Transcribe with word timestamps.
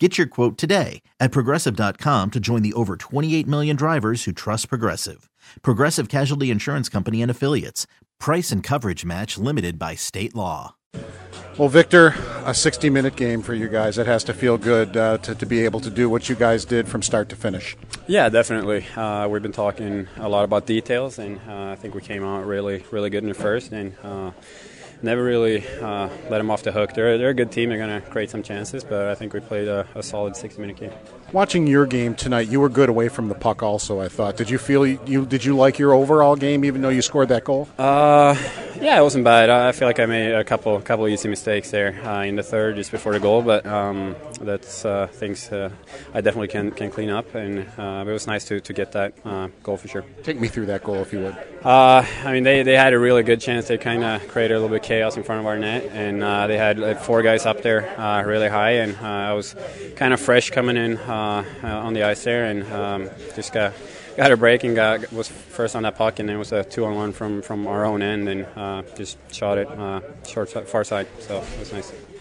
Get 0.00 0.18
your 0.18 0.26
quote 0.26 0.58
today 0.58 1.02
at 1.20 1.30
progressive.com 1.30 2.32
to 2.32 2.40
join 2.40 2.62
the 2.62 2.72
over 2.72 2.96
28 2.96 3.46
million 3.46 3.76
drivers 3.76 4.24
who 4.24 4.32
trust 4.32 4.68
Progressive. 4.68 5.30
Progressive 5.62 6.08
Casualty 6.08 6.50
Insurance 6.50 6.88
Company 6.88 7.22
and 7.22 7.30
Affiliates. 7.30 7.86
Price 8.18 8.50
and 8.50 8.60
coverage 8.60 9.04
match 9.04 9.38
limited 9.38 9.78
by 9.78 9.94
state 9.94 10.34
law. 10.34 10.74
Well, 11.56 11.68
Victor, 11.68 12.16
a 12.44 12.52
60 12.52 12.90
minute 12.90 13.14
game 13.14 13.40
for 13.40 13.54
you 13.54 13.68
guys. 13.68 13.96
It 13.96 14.08
has 14.08 14.24
to 14.24 14.34
feel 14.34 14.58
good 14.58 14.96
uh, 14.96 15.18
to, 15.18 15.36
to 15.36 15.46
be 15.46 15.64
able 15.64 15.78
to 15.80 15.90
do 15.90 16.10
what 16.10 16.28
you 16.28 16.34
guys 16.34 16.64
did 16.64 16.88
from 16.88 17.00
start 17.00 17.28
to 17.28 17.36
finish. 17.36 17.76
Yeah, 18.08 18.28
definitely. 18.28 18.84
Uh, 18.96 19.28
we've 19.28 19.42
been 19.42 19.52
talking 19.52 20.08
a 20.16 20.28
lot 20.28 20.42
about 20.42 20.66
details, 20.66 21.20
and 21.20 21.38
uh, 21.48 21.70
I 21.70 21.76
think 21.76 21.94
we 21.94 22.00
came 22.00 22.24
out 22.24 22.44
really, 22.44 22.82
really 22.90 23.10
good 23.10 23.22
in 23.22 23.28
the 23.28 23.34
first. 23.36 23.70
And 23.70 23.94
uh, 24.02 24.32
never 25.04 25.22
really 25.22 25.66
uh, 25.80 26.08
let 26.30 26.38
them 26.38 26.50
off 26.50 26.62
the 26.62 26.72
hook. 26.72 26.94
They're, 26.94 27.18
they're 27.18 27.30
a 27.30 27.34
good 27.34 27.52
team. 27.52 27.68
They're 27.68 27.78
going 27.78 28.02
to 28.02 28.08
create 28.10 28.30
some 28.30 28.42
chances, 28.42 28.82
but 28.82 29.08
I 29.08 29.14
think 29.14 29.32
we 29.32 29.40
played 29.40 29.68
a, 29.68 29.86
a 29.94 30.02
solid 30.02 30.34
60 30.36 30.60
minute 30.60 30.76
game. 30.76 30.92
Watching 31.32 31.66
your 31.66 31.86
game 31.86 32.14
tonight, 32.14 32.48
you 32.48 32.60
were 32.60 32.68
good 32.68 32.88
away 32.88 33.08
from 33.08 33.28
the 33.28 33.34
puck. 33.34 33.62
Also, 33.62 34.00
I 34.00 34.08
thought. 34.08 34.36
Did 34.36 34.50
you 34.50 34.58
feel 34.58 34.86
you 34.86 35.26
did 35.26 35.44
you 35.44 35.56
like 35.56 35.78
your 35.78 35.92
overall 35.92 36.36
game, 36.36 36.64
even 36.64 36.80
though 36.80 36.90
you 36.90 37.02
scored 37.02 37.28
that 37.30 37.44
goal? 37.44 37.68
Uh, 37.76 38.36
yeah, 38.80 38.98
it 38.98 39.02
wasn't 39.02 39.24
bad. 39.24 39.50
I 39.50 39.72
feel 39.72 39.88
like 39.88 39.98
I 39.98 40.06
made 40.06 40.32
a 40.32 40.44
couple 40.44 40.80
couple 40.80 41.08
easy 41.08 41.28
mistakes 41.28 41.70
there 41.70 42.00
uh, 42.06 42.22
in 42.22 42.36
the 42.36 42.42
third, 42.42 42.76
just 42.76 42.92
before 42.92 43.12
the 43.12 43.20
goal, 43.20 43.42
but 43.42 43.66
um, 43.66 44.14
that's 44.40 44.84
uh, 44.84 45.08
things 45.08 45.50
uh, 45.50 45.70
I 46.12 46.20
definitely 46.20 46.48
can 46.48 46.70
can 46.70 46.90
clean 46.90 47.10
up, 47.10 47.34
and 47.34 47.66
uh, 47.78 48.04
it 48.06 48.12
was 48.12 48.26
nice 48.26 48.44
to, 48.46 48.60
to 48.60 48.72
get 48.72 48.92
that 48.92 49.14
uh, 49.24 49.48
goal 49.62 49.76
for 49.76 49.88
sure. 49.88 50.04
Take 50.22 50.38
me 50.38 50.48
through 50.48 50.66
that 50.66 50.84
goal, 50.84 50.96
if 50.96 51.12
you 51.12 51.20
would. 51.20 51.36
Uh, 51.64 52.04
I 52.24 52.32
mean, 52.32 52.42
they, 52.44 52.62
they 52.62 52.76
had 52.76 52.92
a 52.92 52.98
really 52.98 53.22
good 53.22 53.40
chance. 53.40 53.68
They 53.68 53.78
kind 53.78 54.04
of 54.04 54.28
created 54.28 54.52
a 54.52 54.56
little 54.58 54.68
bit 54.68 54.82
of 54.82 54.86
chaos 54.86 55.16
in 55.16 55.22
front 55.22 55.40
of 55.40 55.46
our 55.46 55.58
net, 55.58 55.84
and 55.92 56.22
uh, 56.22 56.46
they 56.46 56.58
had 56.58 56.78
like, 56.78 57.00
four 57.00 57.22
guys 57.22 57.46
up 57.46 57.62
there 57.62 57.98
uh, 57.98 58.22
really 58.22 58.50
high, 58.50 58.72
and 58.72 58.94
uh, 58.96 59.30
I 59.30 59.32
was 59.32 59.56
kind 59.96 60.12
of 60.12 60.20
fresh 60.20 60.50
coming 60.50 60.76
in 60.76 60.98
uh, 60.98 61.42
uh, 61.62 61.66
on 61.66 61.94
the 61.94 62.02
ice 62.02 62.22
there, 62.22 62.44
and 62.44 62.70
um, 62.70 63.10
just 63.34 63.54
got 63.54 63.72
got 64.14 64.30
a 64.30 64.36
break 64.36 64.62
and 64.62 64.76
got 64.76 65.10
was 65.10 65.28
first 65.28 65.74
on 65.74 65.84
that 65.84 65.96
puck, 65.96 66.18
and 66.18 66.28
it 66.28 66.36
was 66.36 66.52
a 66.52 66.64
two 66.64 66.84
on 66.84 66.96
one 66.96 67.12
from, 67.12 67.40
from 67.40 67.66
our 67.66 67.86
own 67.86 68.02
end, 68.02 68.28
and 68.28 68.46
just 68.94 69.16
shot 69.32 69.56
it 69.56 69.68
short 70.26 70.50
far 70.50 70.84
side, 70.84 71.08
so 71.20 71.38
it 71.38 71.58
was 71.58 71.72
nice. 71.72 72.13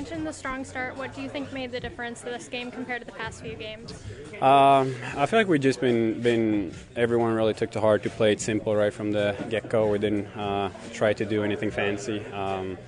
You 0.00 0.04
mentioned 0.04 0.26
the 0.26 0.32
strong 0.32 0.64
start. 0.64 0.96
What 0.96 1.14
do 1.14 1.20
you 1.20 1.28
think 1.28 1.52
made 1.52 1.72
the 1.72 1.78
difference 1.78 2.20
to 2.20 2.30
this 2.30 2.48
game 2.48 2.70
compared 2.70 3.02
to 3.02 3.04
the 3.04 3.12
past 3.12 3.42
few 3.42 3.54
games? 3.54 3.92
Um, 4.40 4.94
I 5.14 5.26
feel 5.26 5.38
like 5.38 5.46
we've 5.46 5.60
just 5.60 5.78
been 5.78 6.22
been 6.22 6.72
everyone 6.96 7.34
really 7.34 7.52
took 7.52 7.70
to 7.72 7.82
heart 7.82 8.02
to 8.04 8.08
play 8.08 8.32
it 8.32 8.40
simple 8.40 8.74
right 8.74 8.94
from 8.94 9.12
the 9.12 9.36
get 9.50 9.68
go. 9.68 9.90
We 9.90 9.98
didn't 9.98 10.28
uh, 10.28 10.70
try 10.94 11.12
to 11.12 11.26
do 11.26 11.44
anything 11.44 11.70
fancy. 11.70 12.24
Um, 12.32 12.78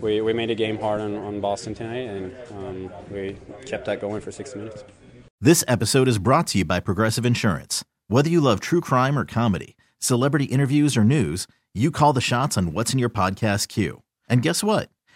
we, 0.00 0.20
we 0.20 0.32
made 0.32 0.48
a 0.50 0.54
game 0.54 0.78
hard 0.78 1.00
on, 1.00 1.16
on 1.16 1.40
Boston 1.40 1.74
tonight, 1.74 2.06
and 2.06 2.36
um, 2.52 2.92
we 3.10 3.36
kept 3.66 3.86
that 3.86 4.00
going 4.00 4.20
for 4.20 4.30
60 4.30 4.60
minutes. 4.60 4.84
This 5.40 5.64
episode 5.66 6.06
is 6.06 6.18
brought 6.18 6.46
to 6.48 6.58
you 6.58 6.64
by 6.64 6.78
Progressive 6.78 7.26
Insurance. 7.26 7.84
Whether 8.06 8.30
you 8.30 8.40
love 8.40 8.60
true 8.60 8.80
crime 8.80 9.18
or 9.18 9.24
comedy, 9.24 9.76
celebrity 9.98 10.44
interviews 10.44 10.96
or 10.96 11.02
news, 11.02 11.48
you 11.74 11.90
call 11.90 12.12
the 12.12 12.20
shots 12.20 12.56
on 12.56 12.72
what's 12.72 12.92
in 12.92 13.00
your 13.00 13.10
podcast 13.10 13.66
queue. 13.66 14.02
And 14.28 14.40
guess 14.40 14.62
what? 14.62 14.88